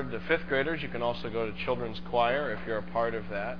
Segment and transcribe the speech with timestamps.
[0.00, 3.14] third to fifth graders, you can also go to children's choir if you're a part
[3.14, 3.58] of that.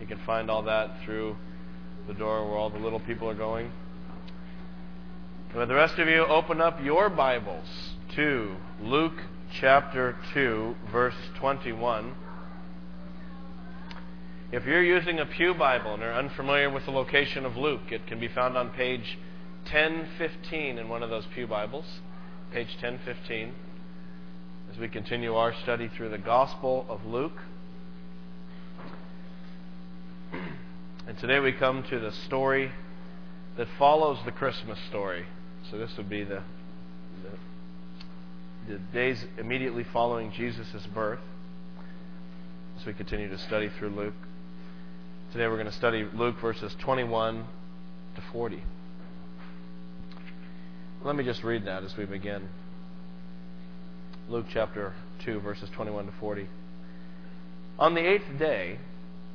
[0.00, 1.36] You can find all that through
[2.06, 3.72] the door where all the little people are going.
[5.52, 7.66] But the rest of you, open up your Bibles
[8.14, 9.20] to Luke
[9.52, 12.14] chapter 2, verse 21.
[14.52, 18.06] If you're using a Pew Bible and are unfamiliar with the location of Luke, it
[18.06, 19.18] can be found on page
[19.64, 21.86] 1015 in one of those Pew Bibles.
[22.52, 23.54] Page 1015.
[24.80, 27.36] We continue our study through the Gospel of Luke.
[31.06, 32.72] And today we come to the story
[33.58, 35.26] that follows the Christmas story.
[35.70, 36.42] So this would be the,
[38.66, 41.20] the, the days immediately following Jesus' birth.
[42.78, 44.14] As we continue to study through Luke.
[45.32, 47.44] Today we're going to study Luke verses 21
[48.14, 48.62] to 40.
[51.04, 52.48] Let me just read that as we begin.
[54.30, 54.94] Luke chapter
[55.24, 56.46] 2, verses 21 to 40.
[57.78, 58.78] On the eighth day,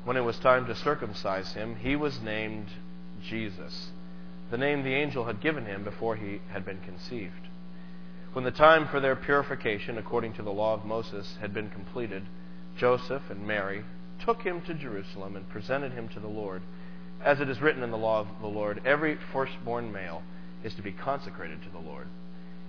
[0.06, 2.68] when it was time to circumcise him, he was named
[3.22, 3.92] Jesus
[4.52, 7.50] the name the angel had given him before he had been conceived.
[8.34, 12.24] When the time for their purification, according to the law of Moses, had been completed,
[12.78, 13.84] Joseph and Mary
[14.24, 16.62] took him to Jerusalem and presented him to the Lord.
[17.24, 20.22] As it is written in the law of the Lord, every firstborn male
[20.64, 22.08] is to be consecrated to the Lord,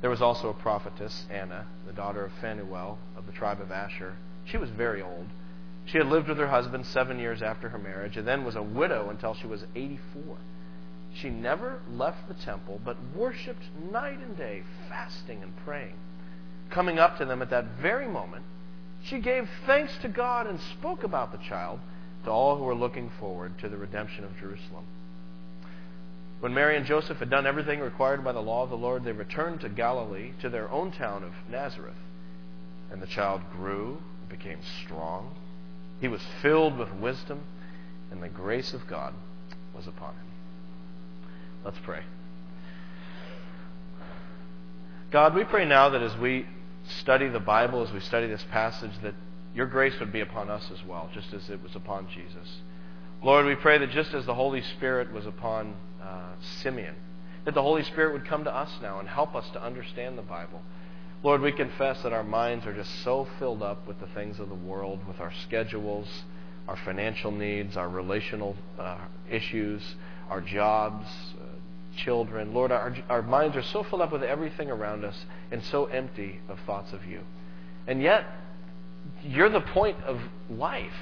[0.00, 4.16] There was also a prophetess, Anna, the daughter of Phanuel of the tribe of Asher.
[4.44, 5.26] She was very old.
[5.86, 8.62] She had lived with her husband seven years after her marriage, and then was a
[8.62, 10.36] widow until she was 84.
[11.14, 15.94] She never left the temple, but worshiped night and day, fasting and praying.
[16.68, 18.44] Coming up to them at that very moment,
[19.02, 21.78] she gave thanks to God and spoke about the child
[22.24, 24.84] to all who were looking forward to the redemption of Jerusalem.
[26.40, 29.12] When Mary and Joseph had done everything required by the law of the Lord, they
[29.12, 31.96] returned to Galilee, to their own town of Nazareth.
[32.90, 35.34] And the child grew became strong.
[36.00, 37.40] He was filled with wisdom,
[38.10, 39.14] and the grace of God
[39.74, 40.26] was upon him.
[41.64, 42.02] Let's pray.
[45.10, 46.46] God, we pray now that as we
[47.00, 49.14] study the Bible, as we study this passage, that
[49.54, 52.60] your grace would be upon us as well, just as it was upon Jesus.
[53.22, 55.74] Lord, we pray that just as the Holy Spirit was upon
[56.06, 56.94] uh, Simeon,
[57.44, 60.22] that the Holy Spirit would come to us now and help us to understand the
[60.22, 60.62] Bible.
[61.22, 64.48] Lord, we confess that our minds are just so filled up with the things of
[64.48, 66.06] the world, with our schedules,
[66.68, 68.98] our financial needs, our relational uh,
[69.30, 69.82] issues,
[70.28, 71.06] our jobs,
[71.96, 72.54] children.
[72.54, 76.40] Lord, our, our minds are so filled up with everything around us and so empty
[76.48, 77.20] of thoughts of you.
[77.86, 78.26] And yet,
[79.22, 80.20] you're the point of
[80.50, 80.92] life.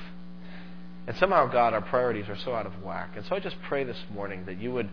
[1.06, 3.10] And somehow, God, our priorities are so out of whack.
[3.16, 4.88] And so I just pray this morning that you would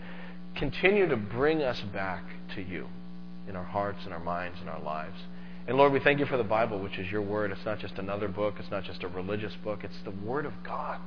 [0.55, 2.23] continue to bring us back
[2.55, 2.87] to you
[3.47, 5.17] in our hearts and our minds and our lives.
[5.67, 7.51] And Lord, we thank you for the Bible, which is your word.
[7.51, 10.53] It's not just another book, it's not just a religious book, it's the word of
[10.63, 10.99] God.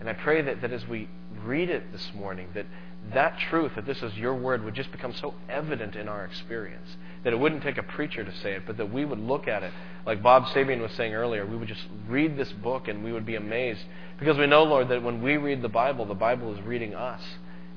[0.00, 1.08] And I pray that, that as we
[1.44, 2.66] read it this morning, that
[3.12, 6.96] that truth, that this is your word, would just become so evident in our experience
[7.26, 9.64] that it wouldn't take a preacher to say it, but that we would look at
[9.64, 9.72] it,
[10.06, 13.26] like Bob Sabian was saying earlier, we would just read this book and we would
[13.26, 13.80] be amazed.
[14.20, 17.20] Because we know, Lord, that when we read the Bible, the Bible is reading us,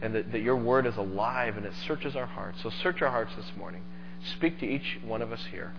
[0.03, 2.61] and that, that your word is alive and it searches our hearts.
[2.61, 3.81] So search our hearts this morning.
[4.37, 5.73] Speak to each one of us here.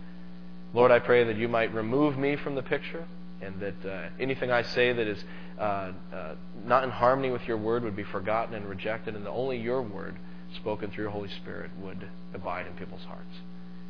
[0.75, 3.07] Lord, I pray that you might remove me from the picture
[3.43, 5.25] and that uh, anything I say that is
[5.59, 6.35] uh, uh,
[6.65, 9.83] not in harmony with your word would be forgotten and rejected, and that only your
[9.83, 10.17] word,
[10.57, 13.37] spoken through your Holy Spirit, would abide in people's hearts.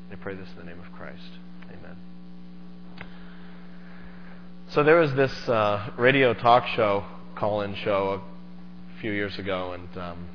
[0.08, 1.38] And I pray this in the name of Christ.
[1.68, 1.96] Amen.
[4.68, 7.04] So there was this uh, radio talk show,
[7.34, 8.20] call-in show,
[8.96, 10.28] a few years ago, and um,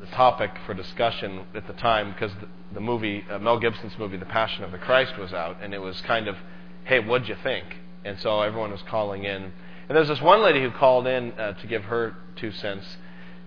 [0.00, 4.18] the topic for discussion at the time, because the, the movie, uh, Mel Gibson's movie,
[4.18, 6.36] The Passion of the Christ, was out, and it was kind of,
[6.84, 7.64] hey, what'd you think?
[8.06, 9.42] And so everyone was calling in.
[9.42, 9.52] And
[9.88, 12.96] there was this one lady who called in uh, to give her two cents.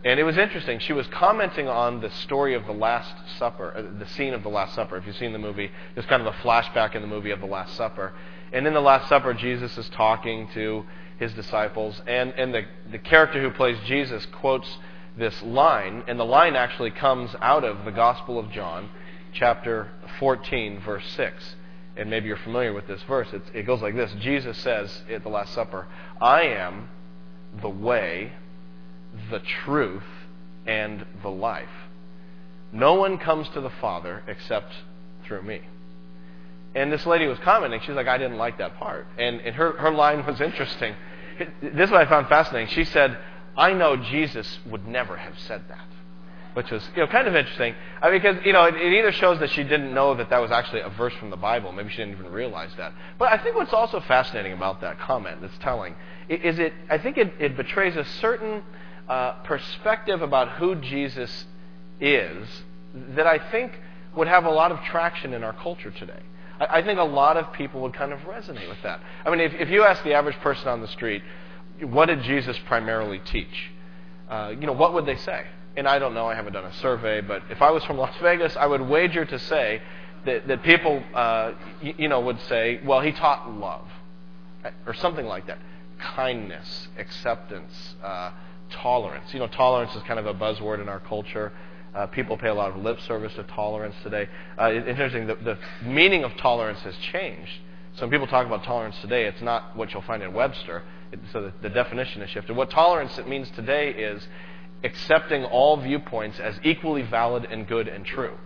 [0.03, 0.79] And it was interesting.
[0.79, 4.49] She was commenting on the story of the Last Supper, uh, the scene of the
[4.49, 4.97] Last Supper.
[4.97, 7.45] If you've seen the movie, there's kind of a flashback in the movie of the
[7.45, 8.13] Last Supper.
[8.51, 10.85] And in the Last Supper, Jesus is talking to
[11.19, 14.77] his disciples, and, and the, the character who plays Jesus quotes
[15.17, 18.89] this line, and the line actually comes out of the Gospel of John,
[19.33, 21.55] chapter 14, verse 6
[21.99, 23.27] and maybe you're familiar with this verse.
[23.33, 25.85] It's, it goes like this Jesus says at the Last Supper,
[26.21, 26.87] I am
[27.61, 28.31] the way,
[29.29, 30.03] the truth,
[30.65, 31.67] and the life.
[32.71, 34.73] No one comes to the Father except
[35.25, 35.61] through me.
[36.73, 37.81] And this lady was commenting.
[37.81, 39.07] She's like, I didn't like that part.
[39.17, 40.95] And, and her, her line was interesting.
[41.61, 42.73] This is what I found fascinating.
[42.73, 43.17] She said,
[43.57, 45.85] I know Jesus would never have said that
[46.53, 49.11] which was you know kind of interesting I mean, because you know it, it, either
[49.11, 51.71] shows that she didn't know that that was actually a verse from the Bible.
[51.71, 52.93] Maybe she didn't even realize that.
[53.17, 55.95] But I think what's also fascinating about that comment that's telling
[56.27, 56.73] is it.
[56.89, 58.63] I think it, it betrays a certain
[59.07, 61.45] uh, perspective about who Jesus
[61.99, 62.47] is
[63.15, 63.73] that I think
[64.15, 66.21] would have a lot of traction in our culture today.
[66.59, 69.01] I, I think a lot of people would kind of resonate with that.
[69.25, 71.21] I mean, if, if you ask the average person on the street,
[71.81, 73.71] what did Jesus primarily teach?
[74.29, 75.45] Uh, you know, what would they say?
[75.79, 78.13] And I don't know, I haven't done a survey, but if I was from Las
[78.21, 79.81] Vegas, I would wager to say
[80.25, 83.87] that, that people, uh, you, you know, would say, well, he taught love,
[84.85, 85.57] or something like that.
[85.97, 88.31] Kindness, acceptance, uh,
[88.71, 89.33] tolerance.
[89.33, 91.53] You know, tolerance is kind of a buzzword in our culture.
[91.95, 94.27] Uh, people pay a lot of lip service to tolerance today.
[94.59, 97.53] Uh, it's interesting, the, the meaning of tolerance has changed.
[97.95, 100.83] So when people talk about tolerance today, it's not what you'll find in Webster.
[101.13, 102.55] It, so the, the definition has shifted.
[102.55, 104.27] What tolerance it means today is
[104.83, 108.37] accepting all viewpoints as equally valid and good and true,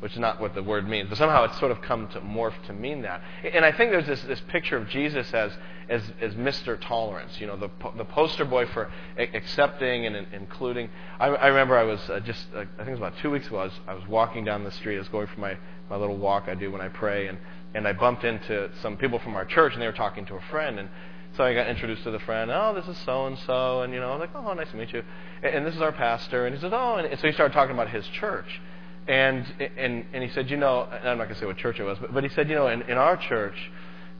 [0.00, 1.08] which is not what the word means.
[1.08, 3.22] But somehow it's sort of come to morph to mean that.
[3.52, 5.52] And I think there's this, this picture of Jesus as,
[5.88, 6.80] as, as Mr.
[6.80, 10.90] Tolerance, you know, the, the poster boy for accepting and including.
[11.18, 13.48] I, I remember I was uh, just, uh, I think it was about two weeks
[13.48, 14.96] ago, I was, I was walking down the street.
[14.96, 15.56] I was going for my,
[15.88, 17.38] my little walk I do when I pray, and,
[17.74, 20.42] and I bumped into some people from our church, and they were talking to a
[20.50, 20.78] friend.
[20.78, 20.88] and
[21.36, 22.50] so I got introduced to the friend.
[22.50, 24.92] Oh, this is so and so, and you know, I'm like, oh, nice to meet
[24.92, 25.02] you.
[25.42, 26.46] And, and this is our pastor.
[26.46, 28.60] And he said, oh, and so he started talking about his church,
[29.06, 31.84] and and and he said, you know, I'm not going to say what church it
[31.84, 33.56] was, but, but he said, you know, in, in our church,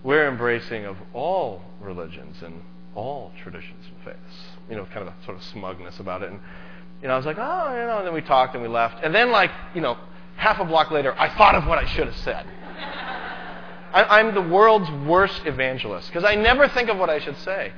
[0.02, 2.62] we're embracing of all religions and
[2.94, 4.36] all traditions and faiths.
[4.68, 6.30] You know, kind of a sort of smugness about it.
[6.30, 6.40] And
[7.02, 7.98] you know, I was like, oh, you know.
[7.98, 9.02] And then we talked and we left.
[9.04, 9.96] And then, like, you know,
[10.36, 12.46] half a block later, I thought of what I should have said.
[13.92, 17.72] I, am the world's worst evangelist because I never think of what I should say.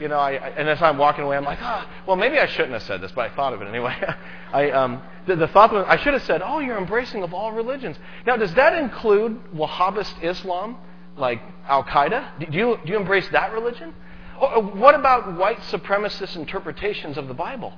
[0.00, 2.46] You know, I, I, and as I'm walking away, I'm like, ah, well, maybe I
[2.46, 3.94] shouldn't have said this, but I thought of it anyway.
[4.52, 7.52] I, um, the, the thought was, I should have said, oh, you're embracing of all
[7.52, 7.96] religions.
[8.26, 10.78] Now, does that include Wahhabist Islam,
[11.16, 12.50] like Al Qaeda?
[12.50, 13.94] Do you, do you embrace that religion?
[14.40, 17.72] Or what about white supremacist interpretations of the Bible?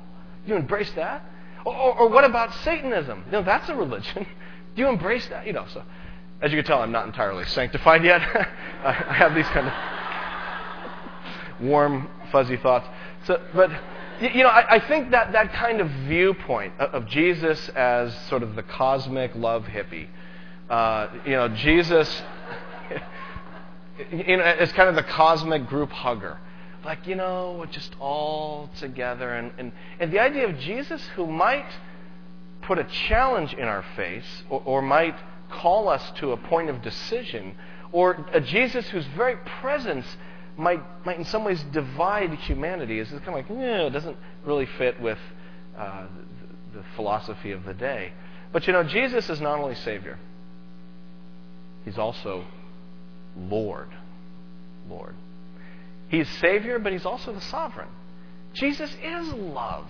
[0.46, 1.22] Do you embrace that?
[1.64, 3.24] Or, or, or what about Satanism?
[3.26, 4.26] You know, that's a religion.
[4.74, 5.46] Do you embrace that?
[5.46, 5.82] You know, so
[6.40, 8.20] as you can tell, I'm not entirely sanctified yet.
[8.84, 9.72] I have these kind of
[11.60, 12.86] warm, fuzzy thoughts.
[13.26, 13.70] So, but
[14.20, 18.54] you know, I, I, think that that kind of viewpoint of Jesus as sort of
[18.54, 20.08] the cosmic love hippie,
[20.70, 22.22] uh, you know, Jesus,
[24.12, 26.38] you know, as kind of the cosmic group hugger,
[26.84, 31.70] like you know, just all together, and and and the idea of Jesus who might
[32.62, 35.16] put a challenge in our face, or, or might
[35.60, 37.56] call us to a point of decision,
[37.92, 40.06] or a Jesus whose very presence
[40.56, 42.98] might, might in some ways divide humanity.
[42.98, 45.18] Is kind of like, yeah, it doesn't really fit with
[45.76, 46.06] uh,
[46.72, 48.12] the, the philosophy of the day.
[48.52, 50.18] But you know, Jesus is not only Savior,
[51.84, 52.44] He's also
[53.36, 53.88] Lord.
[54.88, 55.14] Lord.
[56.08, 57.88] He's Savior, but He's also the sovereign.
[58.52, 59.86] Jesus is love,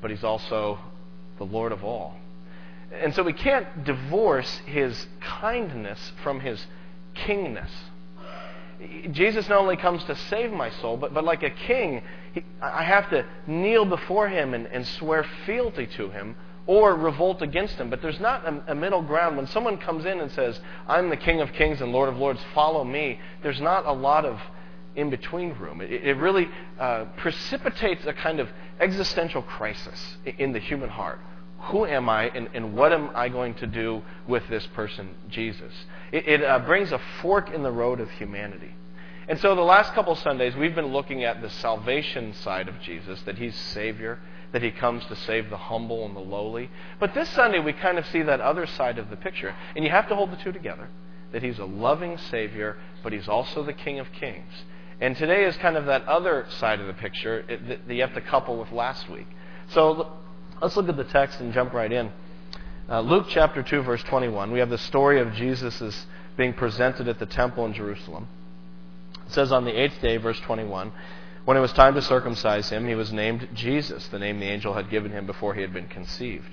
[0.00, 0.78] but He's also
[1.38, 2.16] the Lord of all.
[2.92, 6.64] And so we can't divorce his kindness from his
[7.14, 7.70] kingness.
[9.12, 12.82] Jesus not only comes to save my soul, but, but like a king, he, I
[12.82, 16.34] have to kneel before him and, and swear fealty to him
[16.66, 17.90] or revolt against him.
[17.90, 19.36] But there's not a, a, middle ground.
[19.36, 22.40] When someone comes in and says, I'm the King of Kings and Lord of Lords,
[22.54, 24.40] follow me, there's not a lot of
[24.94, 25.80] in between room.
[25.80, 28.48] It, it really uh, precipitates a kind of
[28.80, 31.20] existential crisis in the human heart.
[31.66, 35.72] Who am I, and, and what am I going to do with this person, Jesus?
[36.10, 38.74] It, it uh, brings a fork in the road of humanity.
[39.28, 43.22] And so, the last couple Sundays, we've been looking at the salvation side of Jesus,
[43.22, 44.18] that he's Savior,
[44.50, 46.68] that he comes to save the humble and the lowly.
[46.98, 49.54] But this Sunday, we kind of see that other side of the picture.
[49.76, 50.88] And you have to hold the two together
[51.30, 54.52] that he's a loving Savior, but he's also the King of Kings.
[55.00, 58.20] And today is kind of that other side of the picture that you have to
[58.20, 59.26] couple with last week.
[59.68, 60.12] So
[60.62, 62.10] let's look at the text and jump right in.
[62.88, 64.52] Uh, Luke chapter 2, verse 21.
[64.52, 68.28] We have the story of Jesus' being presented at the temple in Jerusalem.
[69.26, 70.92] It says on the eighth day, verse 21,
[71.44, 74.74] when it was time to circumcise him, he was named Jesus, the name the angel
[74.74, 76.46] had given him before he had been conceived.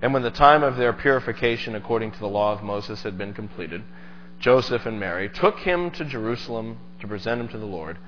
[0.00, 3.34] And when the time of their purification according to the law of Moses had been
[3.34, 3.82] completed,
[4.40, 7.98] Joseph and Mary took him to Jerusalem to present him to the Lord,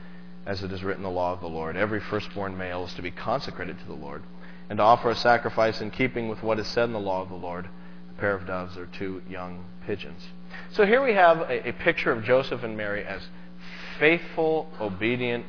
[0.46, 1.76] as it is written in the law of the Lord.
[1.76, 4.22] Every firstborn male is to be consecrated to the Lord,
[4.68, 7.28] and to offer a sacrifice in keeping with what is said in the law of
[7.28, 7.68] the Lord
[8.16, 10.28] a pair of doves or two young pigeons.
[10.70, 13.22] So here we have a, a picture of Joseph and Mary as
[13.98, 15.44] faithful, obedient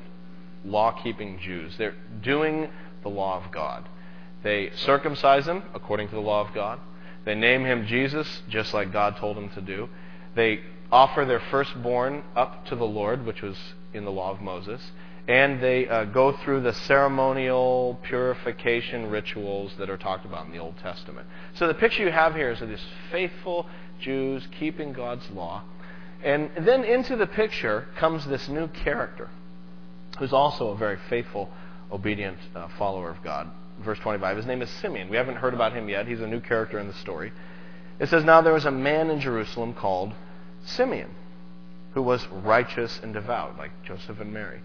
[0.63, 1.77] law keeping Jews.
[1.77, 2.69] They're doing
[3.03, 3.87] the law of God.
[4.43, 6.79] They circumcise him according to the law of God.
[7.23, 9.89] They name him Jesus, just like God told him to do.
[10.35, 13.57] They offer their firstborn up to the Lord, which was
[13.93, 14.91] in the law of Moses.
[15.27, 20.59] And they uh, go through the ceremonial purification rituals that are talked about in the
[20.59, 21.27] Old Testament.
[21.55, 23.65] So the picture you have here is of these faithful
[23.99, 25.63] Jews keeping God's law.
[26.23, 29.29] And then into the picture comes this new character
[30.19, 31.49] who's also a very faithful,
[31.91, 33.49] obedient uh, follower of God.
[33.79, 34.37] Verse 25.
[34.37, 35.09] His name is Simeon.
[35.09, 36.07] We haven't heard about him yet.
[36.07, 37.31] He's a new character in the story.
[37.99, 40.13] It says, Now there was a man in Jerusalem called
[40.65, 41.11] Simeon,
[41.93, 44.61] who was righteous and devout, like Joseph and Mary.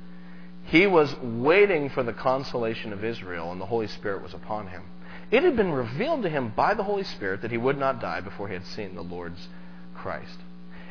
[0.64, 4.82] He was waiting for the consolation of Israel, and the Holy Spirit was upon him.
[5.30, 8.20] It had been revealed to him by the Holy Spirit that he would not die
[8.20, 9.48] before he had seen the Lord's
[9.94, 10.38] Christ.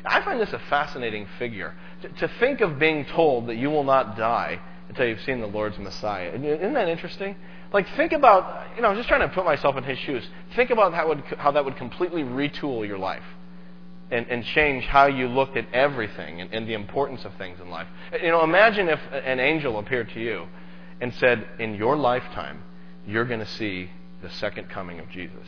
[0.05, 1.75] I find this a fascinating figure.
[2.19, 5.77] To, think of being told that you will not die until you've seen the Lord's
[5.77, 6.31] Messiah.
[6.31, 7.35] Isn't that interesting?
[7.73, 10.25] Like, think about, you know, I'm just trying to put myself in his shoes.
[10.55, 13.23] Think about how, would, how that would completely retool your life
[14.11, 17.69] and, and change how you looked at everything and, and the importance of things in
[17.69, 17.87] life.
[18.21, 20.47] You know, imagine if an angel appeared to you
[21.01, 22.63] and said, in your lifetime,
[23.07, 23.89] you're going to see
[24.21, 25.47] the second coming of Jesus.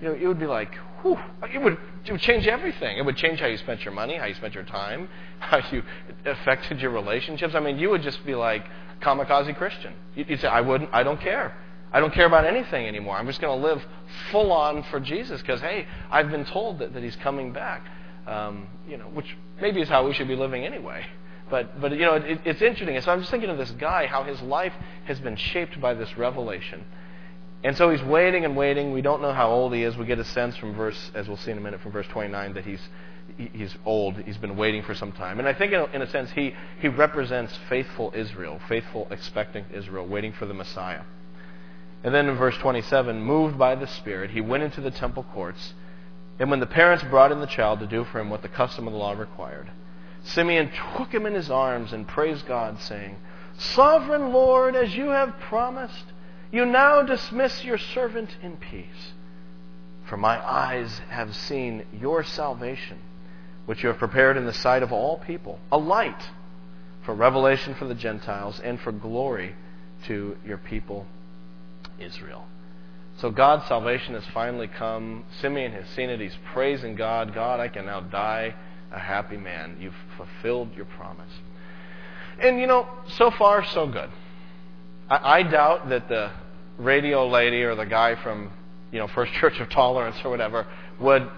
[0.00, 1.18] You know, it would be like, whew,
[1.52, 2.98] it would, it would change everything.
[2.98, 5.08] It would change how you spent your money, how you spent your time,
[5.38, 5.82] how you
[6.24, 7.54] affected your relationships.
[7.54, 8.64] I mean, you would just be like
[9.00, 9.94] kamikaze Christian.
[10.14, 11.56] You'd say, I wouldn't, I don't care.
[11.94, 13.16] I don't care about anything anymore.
[13.16, 13.80] I'm just going to live
[14.32, 17.86] full on for Jesus because, hey, I've been told that, that He's coming back.
[18.26, 21.06] Um, you know, which maybe is how we should be living anyway.
[21.50, 23.00] But, but you know, it, it's interesting.
[23.00, 24.72] so I'm just thinking of this guy, how his life
[25.04, 26.84] has been shaped by this revelation.
[27.62, 28.92] And so he's waiting and waiting.
[28.92, 29.96] We don't know how old he is.
[29.96, 32.54] We get a sense from verse, as we'll see in a minute, from verse 29,
[32.54, 32.80] that he's
[33.36, 34.16] he's old.
[34.16, 35.38] He's been waiting for some time.
[35.38, 39.68] And I think, in a, in a sense, he, he represents faithful Israel, faithful, expectant
[39.72, 41.02] Israel, waiting for the Messiah.
[42.04, 45.72] And then in verse 27, moved by the Spirit, he went into the temple courts.
[46.38, 48.86] And when the parents brought in the child to do for him what the custom
[48.86, 49.70] of the law required,
[50.22, 53.16] Simeon took him in his arms and praised God, saying,
[53.56, 56.04] Sovereign Lord, as you have promised,
[56.52, 59.12] you now dismiss your servant in peace.
[60.04, 62.98] For my eyes have seen your salvation,
[63.64, 66.22] which you have prepared in the sight of all people, a light
[67.02, 69.54] for revelation for the Gentiles and for glory
[70.04, 71.06] to your people
[71.98, 72.46] Israel.
[73.18, 75.24] So God's salvation has finally come.
[75.40, 76.20] Simeon has seen it.
[76.20, 77.34] He's praising God.
[77.34, 78.54] God, I can now die
[78.92, 79.76] a happy man.
[79.80, 81.30] You've fulfilled your promise.
[82.40, 84.10] And you know, so far, so good.
[85.08, 86.32] I, I doubt that the
[86.78, 88.50] radio lady or the guy from,
[88.90, 90.66] you know, First Church of Tolerance or whatever
[91.00, 91.28] would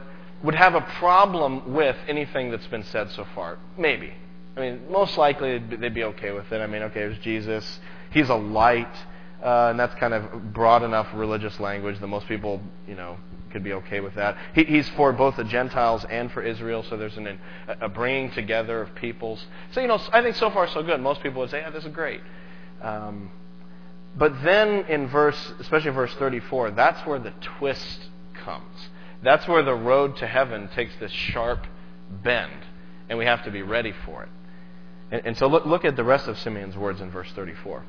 [0.42, 3.58] would have a problem with anything that's been said so far.
[3.78, 4.12] Maybe.
[4.56, 6.60] I mean, most likely they'd be okay with it.
[6.60, 7.80] I mean, okay, there's Jesus.
[8.10, 8.94] He's a light.
[9.42, 13.16] Uh, and that's kind of broad enough religious language that most people, you know,
[13.52, 14.36] could be okay with that.
[14.54, 17.38] He, he's for both the Gentiles and for Israel, so there's an,
[17.80, 19.44] a bringing together of peoples.
[19.72, 21.00] So, you know, I think so far so good.
[21.00, 22.20] Most people would say, yeah, this is great.
[22.82, 23.30] Um,
[24.16, 28.08] but then in verse, especially verse 34, that's where the twist
[28.44, 28.88] comes.
[29.22, 31.66] That's where the road to heaven takes this sharp
[32.22, 32.64] bend,
[33.08, 34.28] and we have to be ready for it.
[35.10, 37.84] And, and so look, look at the rest of Simeon's words in verse 34.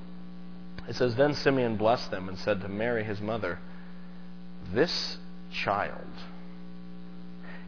[0.88, 3.60] It says, Then Simeon blessed them and said to Mary, his mother,
[4.74, 5.18] This
[5.52, 6.08] child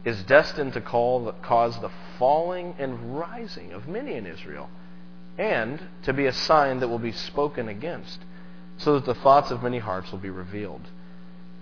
[0.04, 4.70] is destined to call, cause the falling and rising of many in Israel,
[5.36, 8.20] and to be a sign that will be spoken against,
[8.78, 10.88] so that the thoughts of many hearts will be revealed.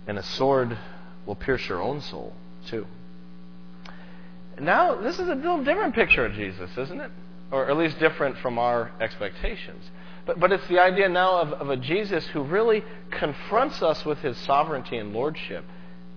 [0.06, 0.78] And a sword
[1.26, 2.32] will pierce your own soul,
[2.66, 2.86] too.
[4.60, 7.10] Now, this is a little different picture of Jesus, isn't it?
[7.50, 9.90] Or at least different from our expectations.
[10.28, 14.18] But, but it's the idea now of, of a Jesus who really confronts us with
[14.18, 15.64] his sovereignty and lordship.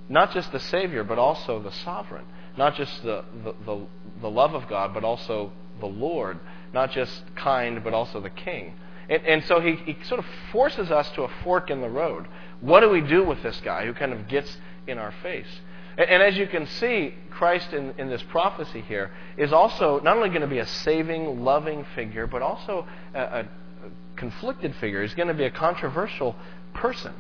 [0.10, 2.25] Not just the Savior, but also the sovereign.
[2.58, 3.86] Not just the, the, the,
[4.20, 6.39] the love of God, but also the Lord.
[6.74, 8.74] Not just kind, but also the King.
[9.08, 12.27] And, and so he, he sort of forces us to a fork in the road.
[12.60, 15.62] What do we do with this guy who kind of gets in our face?
[15.98, 20.18] And, and as you can see, Christ in, in this prophecy here is also not
[20.18, 23.46] only going to be a saving, loving figure, but also a, a
[24.22, 25.01] conflicted figure.
[25.01, 26.36] He's going to be a controversial
[26.75, 27.12] person.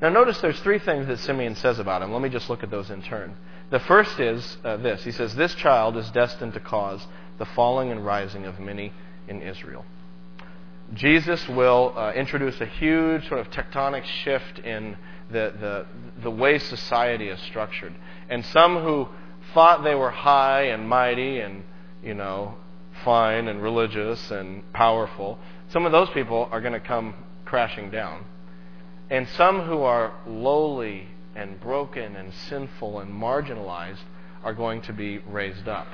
[0.00, 2.12] Now, notice there's three things that Simeon says about him.
[2.12, 3.36] Let me just look at those in turn.
[3.70, 7.04] The first is uh, this He says, This child is destined to cause
[7.38, 8.92] the falling and rising of many
[9.26, 9.84] in Israel.
[10.94, 14.96] Jesus will uh, introduce a huge sort of tectonic shift in
[15.32, 15.86] the, the,
[16.22, 17.94] the way society is structured.
[18.28, 19.08] And some who
[19.52, 21.64] thought they were high and mighty and,
[22.04, 22.54] you know,
[23.04, 25.38] fine and religious and powerful,
[25.70, 28.24] some of those people are going to come crashing down.
[29.08, 34.02] And some who are lowly and broken and sinful and marginalized
[34.44, 35.86] are going to be raised up.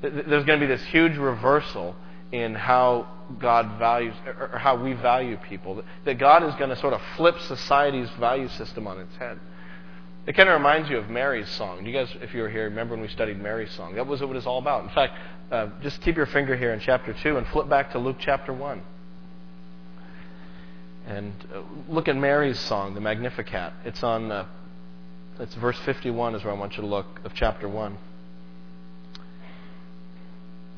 [0.00, 1.96] There's going to be this huge reversal
[2.30, 3.08] in how
[3.38, 5.82] God values, or how we value people.
[6.04, 9.38] That God is going to sort of flip society's value system on its head.
[10.26, 11.86] It kind of reminds you of Mary's song.
[11.86, 13.94] You guys, if you were here, remember when we studied Mary's song?
[13.94, 14.84] That was what it was all about.
[14.84, 15.14] In fact,
[15.50, 18.52] uh, just keep your finger here in chapter 2 and flip back to Luke chapter
[18.52, 18.82] 1.
[21.08, 23.72] And uh, look at Mary's song, the Magnificat.
[23.86, 24.44] It's on, uh,
[25.40, 27.96] it's verse 51 is where I want you to look of chapter 1.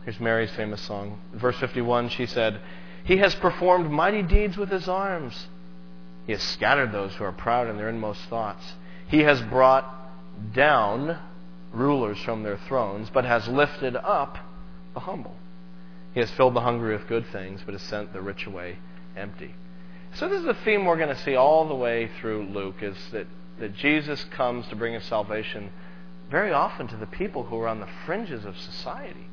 [0.05, 1.19] Here's Mary's famous song.
[1.35, 2.61] Verse 51, she said,
[3.03, 5.49] He has performed mighty deeds with his arms.
[6.27, 8.75] He has scattered those who are proud in their inmost thoughts.
[9.09, 9.93] He has brought
[10.55, 11.19] down
[11.73, 14.39] rulers from their thrones, but has lifted up
[14.95, 15.35] the humble.
[16.15, 18.79] He has filled the hungry with good things, but has sent the rich away
[19.17, 19.55] empty.
[20.15, 22.97] So this is the theme we're going to see all the way through Luke is
[23.13, 23.27] that,
[23.59, 25.71] that Jesus comes to bring us salvation
[26.31, 29.29] very often to the people who are on the fringes of society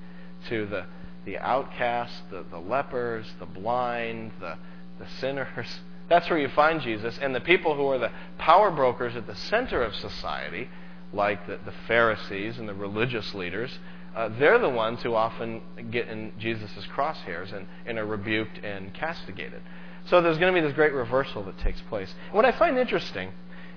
[0.50, 0.86] to the,
[1.26, 4.56] the outcasts, the, the lepers, the blind, the,
[5.00, 5.80] the sinners.
[6.10, 7.20] That's where you find Jesus.
[7.22, 10.70] And the people who are the power brokers at the center of society,
[11.12, 13.78] like the, the Pharisees and the religious leaders,
[14.16, 15.62] uh, they're the ones who often
[15.92, 19.62] get in Jesus' crosshairs and, and are rebuked and castigated.
[20.10, 22.14] So there's going to be this great reversal that takes place.
[22.32, 23.32] What I find interesting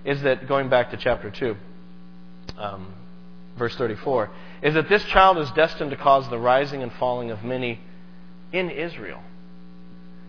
[0.05, 1.57] is that, going back to chapter 2,
[2.57, 2.95] um,
[3.57, 4.31] verse 34,
[4.63, 7.81] is that this child is destined to cause the rising and falling of many
[8.53, 9.23] in Israel.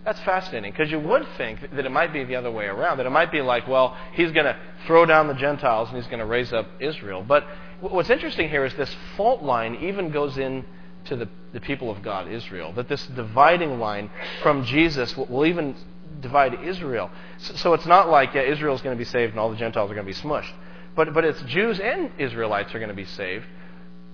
[0.04, 2.98] That's fascinating because you would think that it might be the other way around.
[2.98, 6.08] That it might be like, well, he's going to throw down the Gentiles and he's
[6.08, 7.24] going to raise up Israel.
[7.26, 7.46] But
[7.80, 10.66] what's interesting here is this fault line even goes in
[11.06, 12.74] to the, the people of God, Israel.
[12.74, 14.10] That this dividing line
[14.42, 15.76] from Jesus will, even
[16.20, 17.10] divide Israel.
[17.38, 19.90] So, so it's not like yeah, Israel's going to be saved and all the Gentiles
[19.90, 20.54] are going to be smushed.
[20.96, 23.46] But, but it's Jews and Israelites are going to be saved.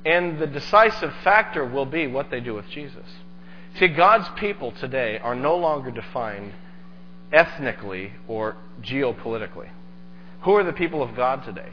[0.05, 3.05] And the decisive factor will be what they do with Jesus.
[3.77, 6.53] See, God's people today are no longer defined
[7.31, 9.69] ethnically or geopolitically.
[10.43, 11.69] Who are the people of God today?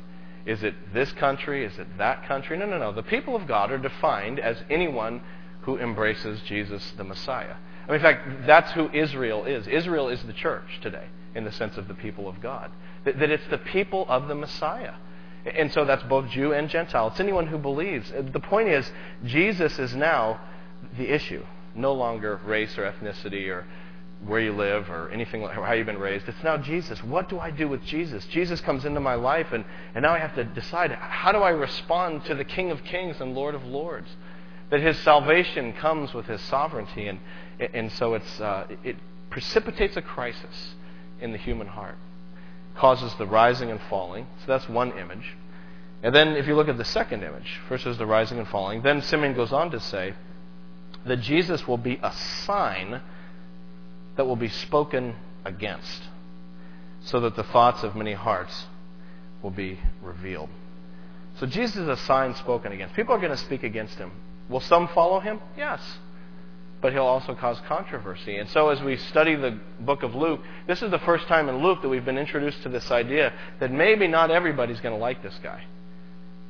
[0.46, 1.64] Is it this country?
[1.64, 2.56] Is it that country?
[2.58, 2.92] No, no, no.
[2.92, 5.22] The people of God are defined as anyone
[5.62, 7.56] who embraces Jesus the Messiah.
[7.86, 9.66] I mean, in fact, that's who Israel is.
[9.66, 12.70] Israel is the church today, in the sense of the people of God.
[13.04, 14.94] That, that it's the people of the Messiah.
[15.46, 17.08] And so that's both Jew and Gentile.
[17.08, 18.10] It's anyone who believes.
[18.10, 18.90] The point is,
[19.24, 20.40] Jesus is now
[20.96, 23.66] the issue, no longer race or ethnicity or
[24.26, 26.28] where you live or anything like how you've been raised.
[26.28, 27.02] It's now Jesus.
[27.02, 28.24] What do I do with Jesus?
[28.26, 31.50] Jesus comes into my life, and, and now I have to decide how do I
[31.50, 34.08] respond to the King of Kings and Lord of Lords?
[34.70, 37.20] That his salvation comes with his sovereignty, and,
[37.60, 38.96] and so it's, uh, it
[39.30, 40.74] precipitates a crisis
[41.20, 41.96] in the human heart
[42.76, 44.26] causes the rising and falling.
[44.40, 45.36] So that's one image.
[46.02, 48.82] And then if you look at the second image, first is the rising and falling,
[48.82, 50.14] then Simeon goes on to say
[51.06, 52.12] that Jesus will be a
[52.44, 53.00] sign
[54.16, 56.02] that will be spoken against,
[57.04, 58.66] so that the thoughts of many hearts
[59.42, 60.48] will be revealed.
[61.38, 62.94] So Jesus is a sign spoken against.
[62.94, 64.12] People are going to speak against him.
[64.48, 65.40] Will some follow him?
[65.56, 65.80] Yes
[66.84, 68.36] but he'll also cause controversy.
[68.36, 71.62] And so, as we study the book of Luke, this is the first time in
[71.62, 75.22] Luke that we've been introduced to this idea that maybe not everybody's going to like
[75.22, 75.64] this guy.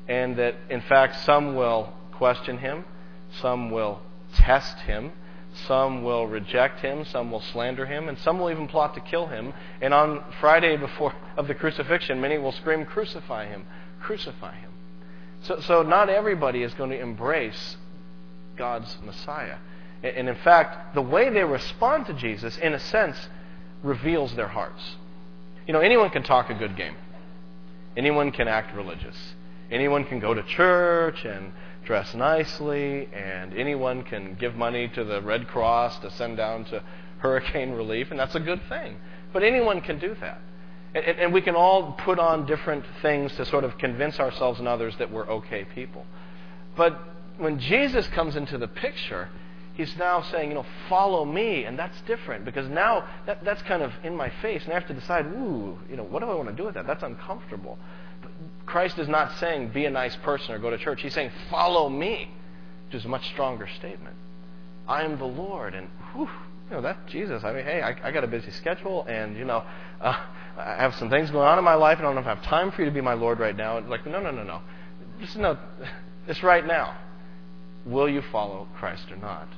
[0.08, 2.84] And that, in fact, some will question him,
[3.40, 4.02] some will
[4.34, 5.12] test him,
[5.66, 9.26] Some will reject him, some will slander him, and some will even plot to kill
[9.28, 9.54] him.
[9.80, 13.66] And on Friday before of the crucifixion, many will scream, "Crucify him!
[14.00, 14.70] Crucify him!"
[15.42, 17.76] So, so not everybody is going to embrace
[18.56, 19.56] God's Messiah.
[20.02, 23.16] And in fact, the way they respond to Jesus, in a sense,
[23.82, 24.96] reveals their hearts.
[25.66, 26.96] You know, anyone can talk a good game.
[27.96, 29.16] Anyone can act religious.
[29.70, 31.52] Anyone can go to church and
[31.84, 36.82] dress nicely, and anyone can give money to the Red Cross to send down to
[37.18, 38.98] hurricane relief, and that's a good thing.
[39.32, 40.40] But anyone can do that.
[40.94, 44.68] And, and, we can all put on different things to sort of convince ourselves and
[44.68, 46.06] others that we're okay people.
[46.76, 46.96] But
[47.38, 49.28] when Jesus comes into the picture,
[49.74, 53.82] he's now saying, you know, follow me, and that's different because now that, that's kind
[53.82, 56.34] of in my face, and I have to decide, ooh, you know, what do I
[56.34, 56.86] want to do with that?
[56.86, 57.78] That's uncomfortable.
[58.66, 61.02] Christ is not saying be a nice person or go to church.
[61.02, 62.30] He's saying follow me,
[62.86, 64.16] which is a much stronger statement.
[64.86, 66.28] I am the Lord, and whew,
[66.68, 67.44] you know that Jesus.
[67.44, 69.64] I mean, hey, I, I got a busy schedule, and you know,
[70.00, 70.24] uh,
[70.56, 72.82] I have some things going on in my life, and I don't have time for
[72.82, 73.80] you to be my Lord right now.
[73.80, 74.60] Like, no, no, no, no.
[75.20, 75.58] Just no,
[76.26, 76.98] it's right now.
[77.86, 79.48] Will you follow Christ or not?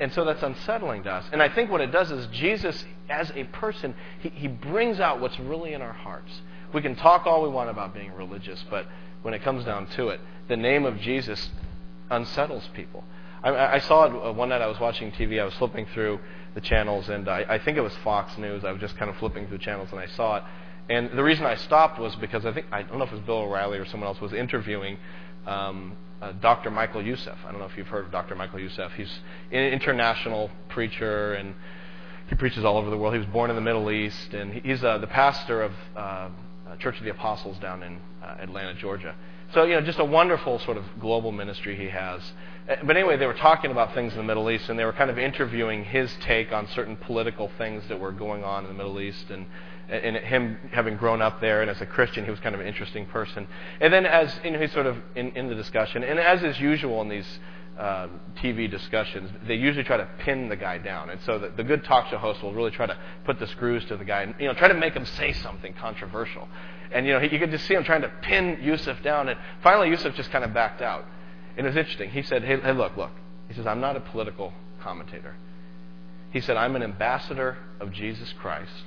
[0.00, 1.24] And, so that's unsettling to us.
[1.32, 5.20] And I think what it does is Jesus, as a person, he, he brings out
[5.20, 6.30] what's really in our hearts.
[6.72, 8.86] We can talk all we want about being religious, but
[9.22, 11.50] when it comes down to it, the name of Jesus
[12.10, 13.04] unsettles people.
[13.42, 15.40] I, I saw it uh, one night I was watching TV.
[15.40, 16.18] I was flipping through
[16.54, 18.64] the channels, and I, I think it was Fox News.
[18.64, 20.42] I was just kind of flipping through channels, and I saw it.
[20.90, 23.24] And the reason I stopped was because I think I don't know if it was
[23.24, 24.98] Bill O'Reilly or someone else was interviewing
[25.46, 26.70] um, uh, Dr.
[26.70, 27.36] Michael Youssef.
[27.46, 28.34] I don't know if you've heard of Dr.
[28.34, 28.92] Michael Youssef.
[28.96, 31.54] He's an international preacher and
[32.28, 33.14] he preaches all over the world.
[33.14, 36.28] He was born in the Middle East, and he's uh, the pastor of uh,
[36.78, 39.14] Church of the Apostles down in uh, Atlanta, Georgia.
[39.54, 42.20] So, you know, just a wonderful sort of global ministry he has.
[42.68, 44.92] Uh, but anyway, they were talking about things in the Middle East, and they were
[44.92, 48.76] kind of interviewing his take on certain political things that were going on in the
[48.76, 49.46] Middle East, and,
[49.88, 52.66] and him having grown up there, and as a Christian, he was kind of an
[52.66, 53.46] interesting person.
[53.80, 56.60] And then, as you know, he's sort of in, in the discussion, and as is
[56.60, 57.38] usual in these
[57.78, 58.08] uh,
[58.42, 61.84] TV discussions, they usually try to pin the guy down, and so the, the good
[61.84, 64.46] talk show host will really try to put the screws to the guy, and you
[64.46, 66.48] know, try to make him say something controversial.
[66.92, 69.38] And you know, he, you could just see him trying to pin Youssef down, and
[69.62, 71.04] finally, Youssef just kind of backed out.
[71.56, 72.10] And it was interesting.
[72.10, 73.10] He said, hey, hey, look, look.
[73.48, 75.34] He says, I'm not a political commentator.
[76.30, 78.84] He said, I'm an ambassador of Jesus Christ.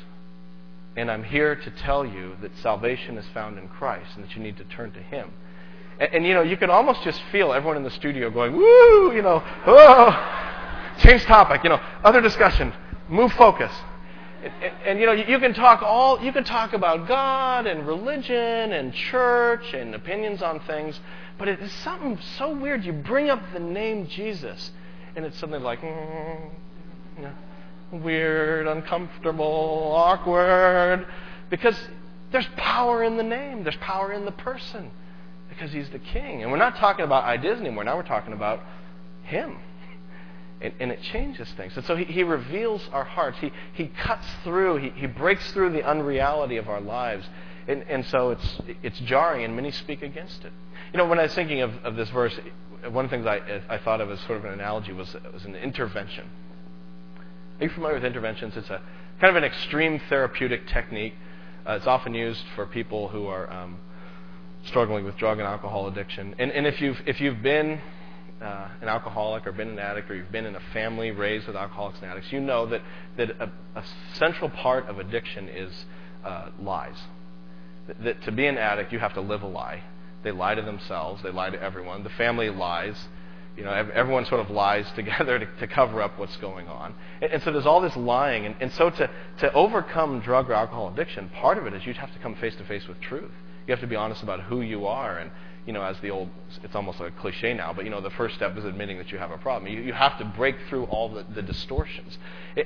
[0.95, 4.43] And I'm here to tell you that salvation is found in Christ and that you
[4.43, 5.31] need to turn to Him.
[5.99, 9.13] And, and you know, you can almost just feel everyone in the studio going, woo,
[9.13, 12.73] you know, oh, change topic, you know, other discussion,
[13.07, 13.71] move focus.
[14.43, 17.85] And, and, and, you know, you can talk all you can talk about God and
[17.87, 20.99] religion and church and opinions on things,
[21.37, 22.83] but it is something so weird.
[22.83, 24.71] You bring up the name Jesus,
[25.15, 26.49] and it's something like mm,
[27.17, 27.33] you know,
[27.91, 31.05] weird, uncomfortable, awkward,
[31.49, 31.77] because
[32.31, 33.63] there's power in the name.
[33.63, 34.91] There's power in the person,
[35.49, 36.43] because he's the King.
[36.43, 37.83] And we're not talking about ideas anymore.
[37.83, 38.61] Now we're talking about
[39.23, 39.57] Him.
[40.61, 41.75] And, and, it changes things.
[41.75, 43.39] And so he, he, reveals our hearts.
[43.39, 47.25] He, he cuts through, he, he breaks through the unreality of our lives.
[47.67, 50.53] And, and so it's, it's jarring, and many speak against it.
[50.93, 52.37] You know, when I was thinking of, of this verse,
[52.89, 55.45] one of the things I, I thought of as sort of an analogy was, was
[55.45, 56.29] an intervention.
[57.61, 58.57] Are you familiar with interventions?
[58.57, 58.81] It's a
[59.19, 61.13] kind of an extreme therapeutic technique.
[61.63, 63.77] Uh, it's often used for people who are um,
[64.65, 66.33] struggling with drug and alcohol addiction.
[66.39, 67.79] And, and if, you've, if you've been
[68.41, 71.55] uh, an alcoholic or been an addict or you've been in a family raised with
[71.55, 72.81] alcoholics and addicts, you know that,
[73.17, 75.85] that a, a central part of addiction is
[76.25, 76.97] uh, lies.
[77.85, 79.83] That, that to be an addict, you have to live a lie.
[80.23, 81.21] They lie to themselves.
[81.21, 82.03] They lie to everyone.
[82.03, 82.95] The family lies.
[83.57, 86.95] You know, everyone sort of lies together to, to cover up what's going on.
[87.21, 88.45] And, and, so there's all this lying.
[88.45, 89.09] And, and so to,
[89.39, 92.55] to overcome drug or alcohol addiction, part of it is you have to come face
[92.57, 93.31] to face with truth.
[93.67, 95.17] You have to be honest about who you are.
[95.17, 95.31] And,
[95.65, 96.29] you know, as the old,
[96.63, 99.11] it's almost like a cliche now, but, you know, the first step is admitting that
[99.11, 99.71] you have a problem.
[99.71, 102.17] You, you have to break through all the, the distortions.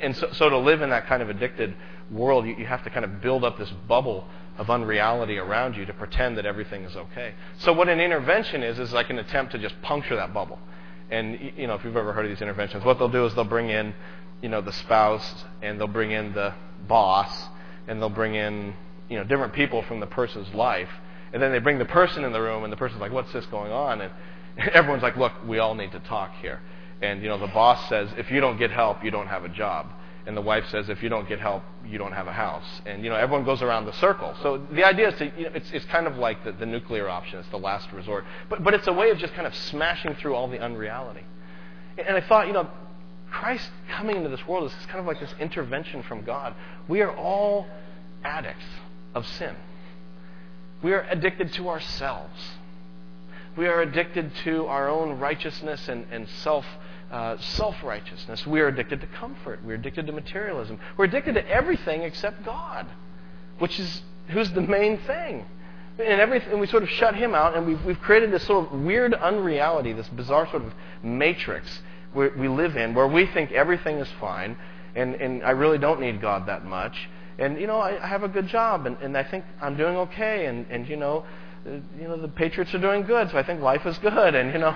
[0.02, 1.76] And so, so to live in that kind of addicted
[2.10, 4.26] world, you, you have to kind of build up this bubble
[4.58, 7.34] of unreality around you to pretend that everything is okay.
[7.58, 10.60] So what an intervention is is like an attempt to just puncture that bubble.
[11.12, 13.44] And you know, if you've ever heard of these interventions, what they'll do is they'll
[13.44, 13.94] bring in,
[14.42, 16.54] you know, the spouse and they'll bring in the
[16.88, 17.48] boss
[17.88, 18.74] and they'll bring in,
[19.10, 20.90] you know, different people from the person's life.
[21.36, 23.46] And then they bring the person in the room and the person's like, "What's this
[23.48, 24.12] going on?" And
[24.74, 26.62] everyone's like, "Look, we all need to talk here."
[27.04, 29.50] And you know, the boss says, "If you don't get help, you don't have a
[29.50, 29.92] job."
[30.28, 32.66] and the wife says, if you don't get help, you don't have a house.
[32.86, 34.36] And, you know, everyone goes around the circle.
[34.42, 37.08] So the idea is to, you know, it's, it's kind of like the, the nuclear
[37.08, 37.40] option.
[37.40, 38.26] It's the last resort.
[38.50, 41.24] But, but it's a way of just kind of smashing through all the unreality.
[41.98, 42.68] And I thought, you know,
[43.30, 46.56] Christ coming into this world is kind of like this intervention from God.
[46.88, 47.68] We are all
[48.24, 48.66] addicts
[49.14, 49.56] of sin.
[50.86, 52.40] We are addicted to ourselves.
[53.58, 56.64] We are addicted to our own righteousness and, and self
[57.10, 58.46] uh, self righteousness.
[58.46, 59.62] We are addicted to comfort.
[59.66, 60.80] We're addicted to materialism.
[60.96, 62.86] We're addicted to everything except God,
[63.58, 65.46] which is who's the main thing.
[65.98, 69.16] And we sort of shut him out, and we've, we've created this sort of weird
[69.16, 70.72] unreality, this bizarre sort of
[71.02, 71.82] matrix
[72.14, 74.56] we live in where we think everything is fine,
[74.94, 77.10] and, and I really don't need God that much.
[77.38, 79.96] And, you know, I, I have a good job, and, and I think I'm doing
[79.98, 81.26] okay, and, and you know,
[81.68, 84.54] uh, you know, the Patriots are doing good, so I think life is good, and,
[84.54, 84.76] you know,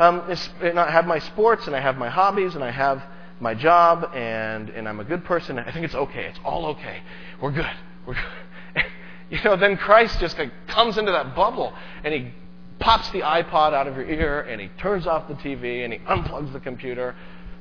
[0.00, 0.22] um,
[0.62, 3.02] and I have my sports, and I have my hobbies, and I have
[3.38, 5.58] my job, and, and I'm a good person.
[5.58, 6.24] And I think it's okay.
[6.24, 7.02] It's all okay.
[7.40, 7.70] We're good.
[8.06, 8.84] We're good.
[9.30, 12.32] you know, then Christ just like comes into that bubble, and he
[12.78, 15.98] pops the iPod out of your ear, and he turns off the TV, and he
[16.00, 17.14] unplugs the computer,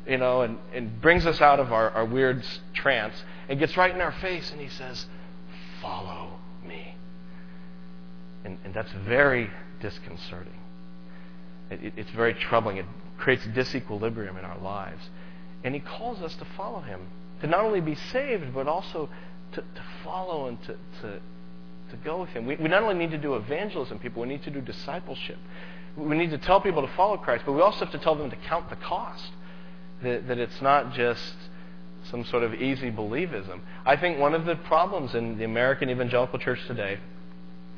[0.09, 2.43] you know, and, and brings us out of our, our weird
[2.73, 3.15] trance,
[3.47, 5.05] and gets right in our face, and he says,
[5.81, 6.95] Follow me.
[8.43, 9.49] And, and that's very
[9.81, 10.59] disconcerting.
[11.69, 12.77] It, it, it's very troubling.
[12.77, 12.85] It
[13.17, 15.09] creates disequilibrium in our lives.
[15.63, 17.07] And he calls us to follow him,
[17.41, 19.09] to not only be saved, but also
[19.53, 21.19] to, to follow and to, to,
[21.91, 22.45] to go with him.
[22.45, 25.37] We, we not only need to do evangelism, people, we need to do discipleship.
[25.97, 28.29] We need to tell people to follow Christ, but we also have to tell them
[28.29, 29.31] to count the cost.
[30.03, 31.35] That, that it's not just
[32.09, 33.59] some sort of easy believism.
[33.85, 36.99] I think one of the problems in the American evangelical church today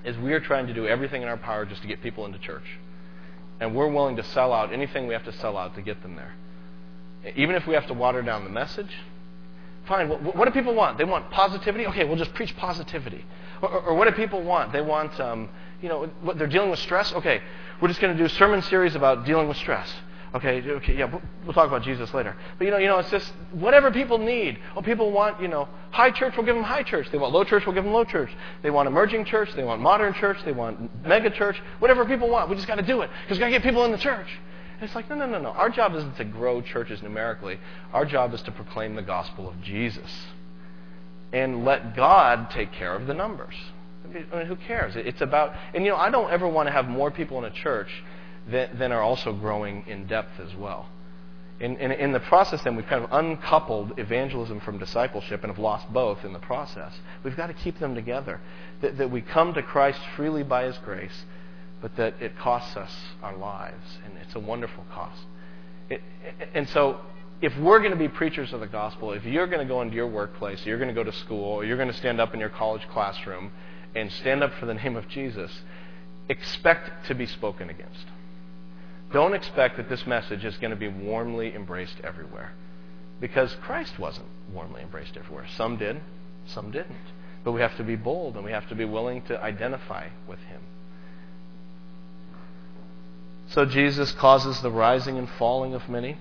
[0.04, 2.40] is we are trying to do everything in our power just to get people into
[2.40, 2.80] church.
[3.60, 6.16] And we're willing to sell out anything we have to sell out to get them
[6.16, 6.34] there.
[7.36, 8.92] Even if we have to water down the message,
[9.86, 10.10] fine.
[10.10, 10.98] What, what do people want?
[10.98, 11.86] They want positivity?
[11.88, 13.24] Okay, we'll just preach positivity.
[13.62, 14.74] Or, or what do people want?
[14.74, 15.50] They want, um,
[15.82, 17.14] you know, what, they're dealing with stress?
[17.14, 17.42] Okay,
[17.80, 19.92] we're just going to do a sermon series about dealing with stress.
[20.34, 21.14] Okay, okay, yeah,
[21.44, 22.38] we'll talk about Jesus later.
[22.58, 24.60] But you know, you know, it's just whatever people need.
[24.78, 27.08] Oh, people want, you know, high church, we'll give them high church.
[27.12, 28.30] They want low church, we'll give them low church.
[28.64, 31.62] They want emerging church, they want modern church, they want mega church.
[31.80, 33.84] Whatever people want, we just got to do it because we got to get people
[33.84, 34.28] in the church.
[34.76, 35.50] And it's like, no, no, no, no.
[35.50, 37.60] Our job isn't to grow churches numerically.
[37.92, 40.10] Our job is to proclaim the gospel of Jesus
[41.34, 43.56] and let God take care of the numbers.
[44.06, 44.94] I mean, who cares?
[44.96, 47.52] It's about, and you know, I don't ever want to have more people in a
[47.52, 47.90] church
[48.48, 50.88] than are also growing in depth as well.
[51.60, 55.60] In, in, in, the process, then, we've kind of uncoupled evangelism from discipleship and have
[55.60, 56.92] lost both in the process.
[57.24, 58.42] We've got to keep them together.
[58.82, 61.26] That, that we come to Christ freely by His grace,
[61.80, 65.22] but that it costs us our lives, and it's a wonderful cost.
[65.92, 66.02] It,
[66.56, 67.00] and so,
[67.44, 69.96] if we're going to be preachers of the gospel, if you're going to go into
[69.96, 72.50] your workplace, you're going to go to school, you're going to stand up in your
[72.50, 73.52] college classroom
[73.94, 75.52] and stand up for the name of Jesus,
[76.28, 78.06] expect to be spoken against.
[79.14, 82.54] Don't expect that this message is going to be warmly embraced everywhere.
[83.20, 85.46] Because Christ wasn't warmly embraced everywhere.
[85.56, 86.02] Some did,
[86.48, 86.96] some didn't.
[87.44, 90.40] But we have to be bold and we have to be willing to identify with
[90.40, 90.62] Him.
[93.50, 96.18] So Jesus causes the rising and falling of many.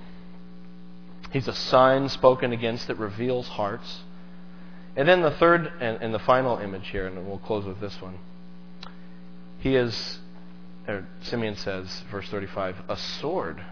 [1.32, 4.00] He's a sign spoken against that reveals hearts.
[4.96, 8.02] And then the third and, and the final image here, and we'll close with this
[8.02, 8.18] one.
[9.60, 10.18] He is
[10.90, 13.64] or Simeon says, verse 35, a sword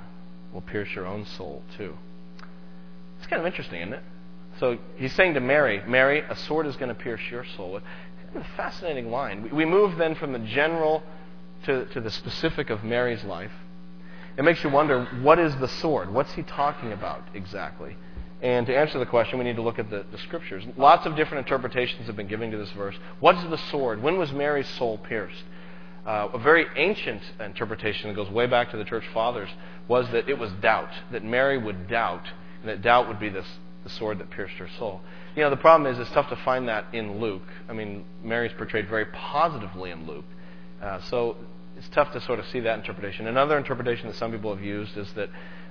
[0.52, 1.96] will pierce your own soul too.
[3.18, 4.02] It's kind of interesting, isn't it?
[4.60, 7.76] So he's saying to Mary, Mary, a sword is going to pierce your soul.
[7.76, 7.86] It's
[8.36, 9.48] a fascinating line.
[9.54, 11.02] We, move then from the general
[11.64, 13.52] to, to the specific of Mary's life.
[14.36, 16.12] It makes you wonder, what is the sword?
[16.12, 17.96] What's he talking about exactly?
[18.40, 20.64] And to answer the question, we need to look at the, the scriptures.
[20.76, 22.94] Lots of different interpretations have been given to this verse.
[23.18, 24.00] What is the sword?
[24.00, 25.42] When was Mary's soul pierced?
[26.08, 29.50] Uh, a very ancient interpretation that goes way back to the church fathers
[29.88, 32.24] was that it was doubt, that Mary would doubt,
[32.62, 33.44] and that doubt would be this,
[33.84, 35.02] the sword that pierced her soul.
[35.36, 37.42] You know, the problem is it's tough to find that in Luke.
[37.68, 40.24] I mean, Mary's portrayed very positively in Luke.
[40.82, 41.36] Uh, so
[41.76, 43.26] it's tough to sort of see that interpretation.
[43.26, 45.28] Another interpretation that some people have used is that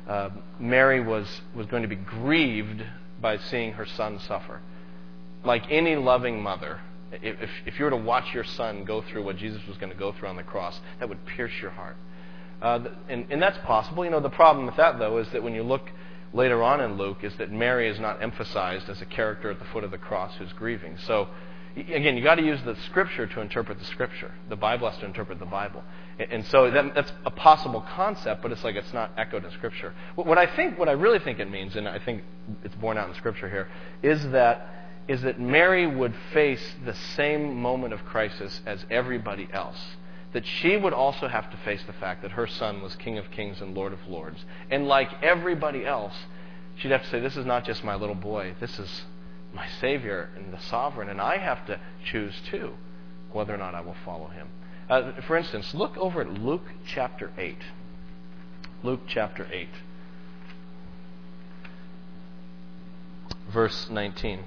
[0.08, 2.84] uh, Mary was, was going to be grieved
[3.20, 4.62] by seeing her son suffer.
[5.44, 9.38] Like any loving mother, if, if you were to watch your son go through what
[9.38, 11.98] Jesus was going to go through on the cross, that would pierce your heart.
[12.62, 14.04] Uh, and, and that's possible.
[14.04, 15.90] You know, the problem with that, though, is that when you look
[16.34, 19.66] later on in Luke, is that Mary is not emphasized as a character at the
[19.66, 20.98] foot of the cross who's grieving.
[21.06, 21.30] So,
[21.76, 24.32] again, you've got to use the Scripture to interpret the Scripture.
[24.50, 25.84] The Bible has to interpret the Bible.
[26.20, 29.52] And, and so that, that's a possible concept, but it's like it's not echoed in
[29.52, 29.94] Scripture.
[30.16, 32.24] What, what I think, what I really think it means, and I think
[32.64, 33.70] it's borne out in Scripture here,
[34.02, 34.77] is that
[35.08, 39.96] is that Mary would face the same moment of crisis as everybody else.
[40.34, 43.32] That she would also have to face the fact that her son was King of
[43.32, 44.44] Kings and Lord of Lords.
[44.70, 46.14] And like everybody else,
[46.76, 49.06] she'd have to say, This is not just my little boy, this is
[49.54, 52.74] my Savior and the sovereign, and I have to choose too
[53.32, 54.50] whether or not I will follow him.
[54.90, 57.58] Uh, for instance, look over at Luke chapter 8.
[58.84, 59.68] Luke chapter 8,
[63.52, 64.44] verse 19.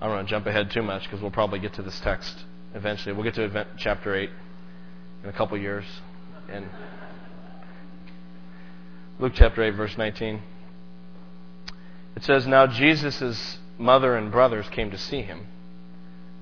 [0.00, 2.44] I don't want to jump ahead too much because we'll probably get to this text
[2.74, 3.14] eventually.
[3.14, 4.30] We'll get to event, chapter 8
[5.22, 5.84] in a couple years.
[6.50, 6.68] And
[9.18, 10.42] Luke chapter 8, verse 19.
[12.16, 15.46] It says, Now Jesus' mother and brothers came to see him,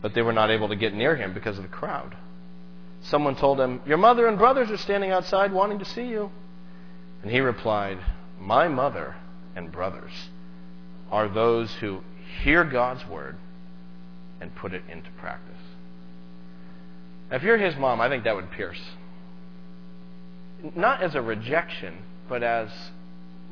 [0.02, 2.16] but they were not able to get near him because of the crowd.
[3.02, 6.30] Someone told him, Your mother and brothers are standing outside wanting to see you.
[7.22, 7.98] And he replied,
[8.40, 9.14] My mother
[9.56, 10.12] and brothers
[11.10, 12.00] are those who
[12.42, 13.36] hear God's word
[14.40, 15.54] and put it into practice.
[17.30, 18.80] Now, if you're his mom, I think that would pierce.
[20.74, 22.70] Not as a rejection, but as,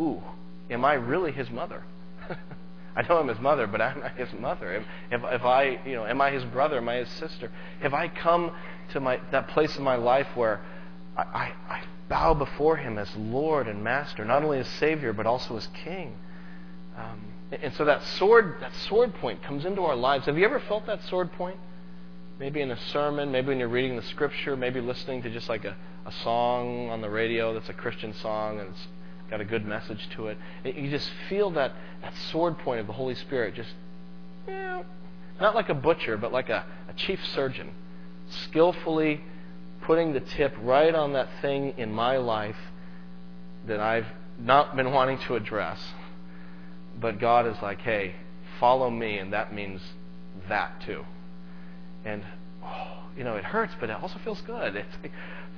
[0.00, 0.22] ooh,
[0.70, 1.82] am I really his mother?
[2.96, 4.84] I know I'm his mother, but i am not his mother?
[5.10, 6.76] If, if I, you know, am I his brother?
[6.78, 7.50] Am I his sister?
[7.80, 8.54] Have I come
[8.92, 10.60] to my, that place in my life where
[11.16, 11.82] I, I, I
[12.12, 16.14] bow before him as Lord and Master, not only as Savior, but also as King?
[16.94, 20.26] Um, and so that sword, that sword point comes into our lives.
[20.26, 21.56] Have you ever felt that sword point?
[22.38, 25.64] Maybe in a sermon, maybe when you're reading the scripture, maybe listening to just like
[25.64, 28.86] a, a song on the radio that's a Christian song and it's
[29.30, 30.36] got a good message to it.
[30.66, 31.72] You just feel that,
[32.02, 33.72] that sword point of the Holy Spirit just,
[34.46, 34.84] you know,
[35.40, 37.70] not like a butcher, but like a, a chief surgeon,
[38.28, 39.22] skillfully
[39.82, 42.56] putting the tip right on that thing in my life
[43.66, 44.06] that I've
[44.38, 45.78] not been wanting to address
[47.00, 48.14] but God is like, hey,
[48.60, 49.80] follow me, and that means
[50.48, 51.04] that too.
[52.04, 52.22] And,
[52.64, 54.76] oh, you know, it hurts, but it also feels good.
[54.76, 55.12] It's like,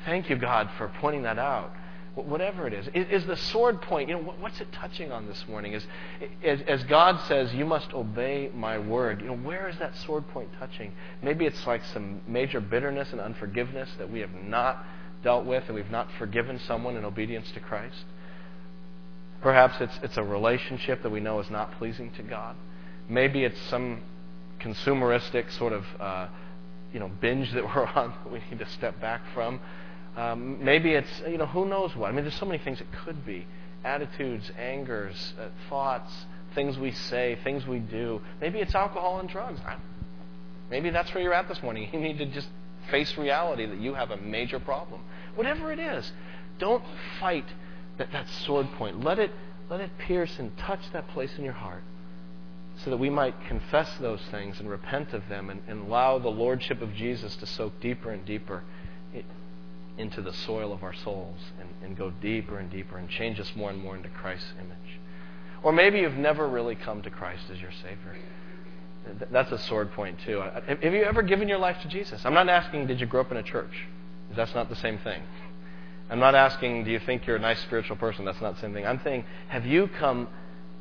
[0.05, 1.73] thank you, God, for pointing that out.
[2.15, 2.89] Whatever it is.
[2.95, 5.73] Is the sword point, you know, what's it touching on this morning?
[5.73, 5.85] Is,
[6.45, 10.49] as God says, you must obey my word, you know, where is that sword point
[10.59, 10.93] touching?
[11.23, 14.85] Maybe it's like some major bitterness and unforgiveness that we have not
[15.25, 18.05] dealt with and we've not forgiven someone in obedience to Christ.
[19.43, 22.55] Perhaps it's, it's a relationship that we know is not pleasing to God.
[23.09, 24.03] Maybe it's some
[24.61, 26.29] consumeristic sort of uh,
[26.93, 29.61] you know binge that we're on that we need to step back from.
[30.17, 32.09] Um, maybe it's you know who knows what.
[32.09, 33.47] I mean, there's so many things it could be:
[33.85, 36.13] attitudes, angers, uh, thoughts,
[36.55, 38.21] things we say, things we do.
[38.41, 39.61] Maybe it's alcohol and drugs.
[39.67, 39.77] I,
[40.71, 41.89] maybe that's where you're at this morning.
[41.93, 42.49] You need to just
[42.91, 45.03] face reality that you have a major problem.
[45.35, 46.13] Whatever it is,
[46.59, 46.85] don't
[47.19, 47.47] fight
[47.99, 49.03] that, that sword point.
[49.03, 49.31] Let it,
[49.71, 51.83] let it pierce and touch that place in your heart
[52.83, 56.29] so that we might confess those things and repent of them and, and allow the
[56.29, 58.65] lordship of Jesus to soak deeper and deeper
[59.97, 63.53] into the soil of our souls and, and go deeper and deeper and change us
[63.55, 65.01] more and more into Christ's image.
[65.63, 68.17] Or maybe you've never really come to Christ as your Savior.
[69.31, 70.41] That's a sword point, too.
[70.41, 72.25] Have you ever given your life to Jesus?
[72.25, 73.87] I'm not asking, did you grow up in a church?
[74.35, 75.23] That's not the same thing.
[76.11, 78.25] I'm not asking, do you think you're a nice spiritual person?
[78.25, 78.87] That's not the same thing.
[78.87, 80.29] I'm saying, have you come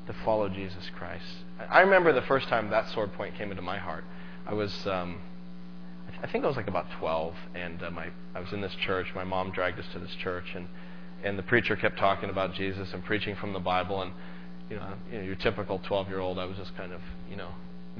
[0.08, 1.26] to follow Jesus Christ?
[1.70, 4.04] I remember the first time that sword point came into my heart.
[4.46, 5.22] I was, um,
[6.24, 9.08] I think I was like about 12, and uh, my, I was in this church.
[9.14, 10.68] My mom dragged us to this church, and,
[11.24, 14.02] and the preacher kept talking about Jesus and preaching from the Bible.
[14.02, 14.14] And,
[14.70, 17.36] you know, you know your typical 12 year old, I was just kind of, you
[17.36, 17.50] know,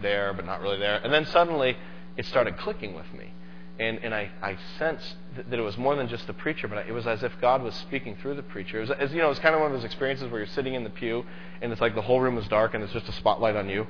[0.02, 1.02] there, but not really there.
[1.04, 1.78] And then suddenly
[2.16, 3.34] it started clicking with me
[3.80, 6.92] and, and I, I sensed that it was more than just the preacher, but it
[6.92, 8.78] was as if God was speaking through the preacher.
[8.78, 10.48] It was, as, you know, it was kind of one of those experiences where you're
[10.48, 11.26] sitting in the pew
[11.62, 13.88] and it's like the whole room is dark and it's just a spotlight on you.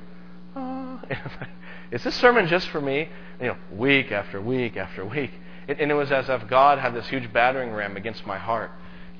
[1.90, 3.08] Is this sermon just for me?
[3.40, 5.30] You know, week after week after week.
[5.68, 8.70] It, and it was as if God had this huge battering ram against my heart.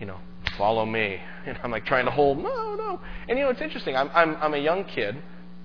[0.01, 0.19] You know,
[0.57, 1.21] follow me.
[1.47, 3.01] And I'm like trying to hold, no, no.
[3.29, 3.95] And you know, it's interesting.
[3.97, 5.15] I'm, I'm, I'm a young kid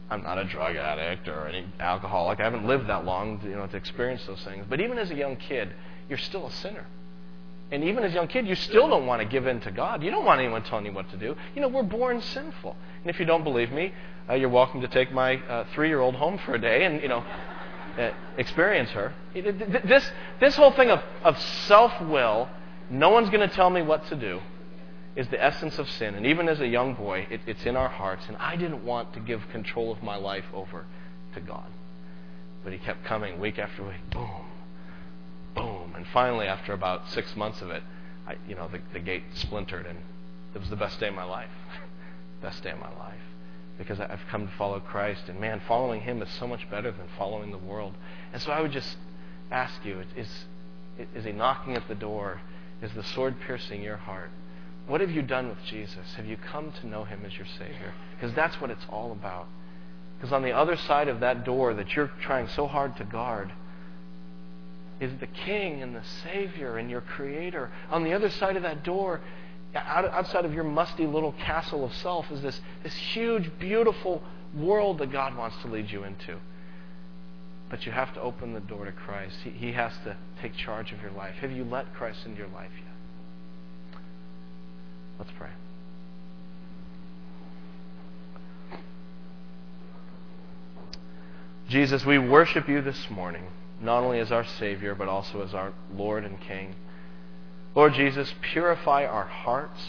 [0.10, 2.40] I'm not a drug addict or any alcoholic.
[2.40, 4.66] I haven't lived that long, you know, to experience those things.
[4.68, 5.74] But even as a young kid,
[6.08, 6.86] you're still a sinner.
[7.72, 10.02] And even as a young kid, you still don't want to give in to God.
[10.02, 11.36] You don't want anyone telling you what to do.
[11.54, 12.76] You know, we're born sinful.
[13.02, 13.94] And if you don't believe me,
[14.28, 17.20] uh, you're welcome to take my uh, three-year-old home for a day and, you know,
[17.98, 19.14] uh, experience her.
[19.34, 20.10] This,
[20.40, 22.50] this whole thing of, of self-will,
[22.90, 24.40] no one's going to tell me what to do
[25.16, 26.16] is the essence of sin.
[26.16, 28.26] And even as a young boy, it, it's in our hearts.
[28.28, 30.86] And I didn't want to give control of my life over
[31.36, 31.68] to God.
[32.64, 34.10] But He kept coming week after week.
[34.12, 34.49] Boom, boom.
[36.00, 37.84] And finally, after about six months of it,
[38.26, 39.86] I, you know, the, the gate splintered.
[39.86, 40.00] And
[40.56, 41.50] it was the best day of my life.
[42.42, 43.20] best day of my life.
[43.78, 45.24] Because I've come to follow Christ.
[45.28, 47.96] And man, following Him is so much better than following the world.
[48.32, 48.96] And so I would just
[49.52, 50.46] ask you is,
[51.14, 52.40] is He knocking at the door?
[52.82, 54.30] Is the sword piercing your heart?
[54.88, 56.14] What have you done with Jesus?
[56.16, 57.94] Have you come to know him as your Savior?
[58.16, 59.48] Because that's what it's all about.
[60.16, 63.52] Because on the other side of that door that you're trying so hard to guard
[65.00, 67.72] is the King and the Savior and your Creator.
[67.90, 69.22] On the other side of that door,
[69.76, 74.22] outside of your musty little castle of self, is this, this huge, beautiful
[74.56, 76.38] world that God wants to lead you into.
[77.70, 79.38] But you have to open the door to Christ.
[79.44, 81.36] He, he has to take charge of your life.
[81.36, 84.02] Have you let Christ into your life yet?
[85.20, 85.50] Let's pray.
[91.70, 93.46] Jesus, we worship you this morning,
[93.80, 96.74] not only as our Savior, but also as our Lord and King.
[97.76, 99.80] Lord Jesus, purify our hearts.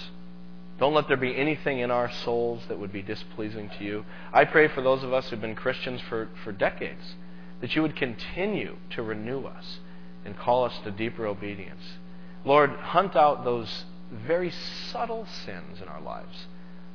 [0.78, 4.05] Don't let there be anything in our souls that would be displeasing to you.
[4.31, 7.14] I pray for those of us who've been Christians for, for decades
[7.62, 9.78] that you would continue to renew us
[10.26, 11.97] and call us to deeper obedience.
[12.45, 14.51] Lord, hunt out those very
[14.91, 16.47] subtle sins in our lives,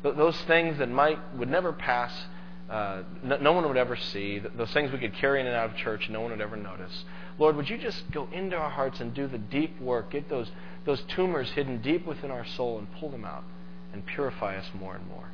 [0.03, 2.25] those things that might would never pass,
[2.69, 5.69] uh, no, no one would ever see, those things we could carry in and out
[5.69, 7.05] of church no one would ever notice.
[7.37, 10.49] Lord, would you just go into our hearts and do the deep work, get those,
[10.85, 13.43] those tumors hidden deep within our soul and pull them out
[13.93, 15.29] and purify us more and more.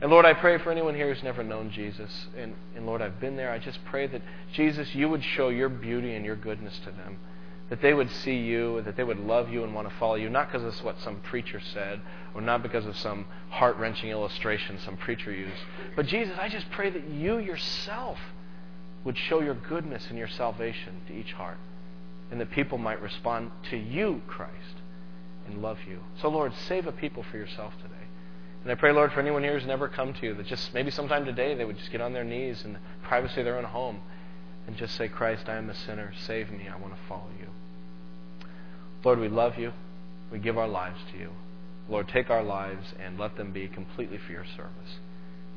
[0.00, 2.26] And Lord, I pray for anyone here who's never known Jesus.
[2.36, 3.50] And, and Lord, I've been there.
[3.50, 7.18] I just pray that, Jesus, you would show your beauty and your goodness to them.
[7.70, 10.28] That they would see you, that they would love you and want to follow you,
[10.28, 12.00] not because of what some preacher said,
[12.34, 15.62] or not because of some heart wrenching illustration some preacher used.
[15.96, 18.18] But Jesus, I just pray that you yourself
[19.04, 21.58] would show your goodness and your salvation to each heart.
[22.30, 24.80] And that people might respond to you, Christ,
[25.46, 26.00] and love you.
[26.20, 27.94] So, Lord, save a people for yourself today.
[28.62, 30.90] And I pray, Lord, for anyone here who's never come to you, that just maybe
[30.90, 33.64] sometime today they would just get on their knees in the privacy of their own
[33.64, 34.00] home
[34.66, 36.12] and just say, Christ, I am a sinner.
[36.26, 36.68] Save me.
[36.68, 37.48] I want to follow you.
[39.04, 39.72] Lord, we love you.
[40.32, 41.30] We give our lives to you.
[41.88, 44.98] Lord, take our lives and let them be completely for your service.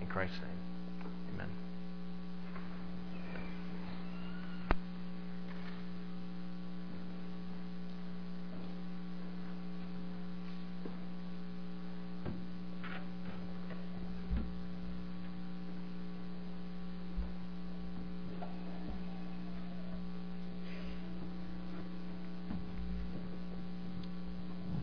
[0.01, 0.66] In Christ's name.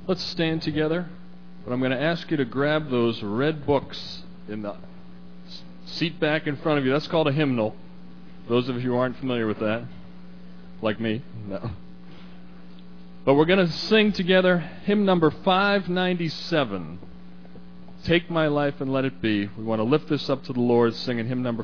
[0.07, 1.09] Let's stand together.
[1.65, 4.77] But I'm going to ask you to grab those red books in the
[5.87, 6.93] seat back in front of you.
[6.93, 7.75] That's called a hymnal.
[8.49, 9.85] Those of you who aren't familiar with that,
[10.83, 11.71] like me, no.
[13.25, 16.99] But we're going to sing together hymn number 597.
[18.05, 19.49] Take my life and let it be.
[19.57, 21.53] We want to lift this up to the Lord, singing hymn number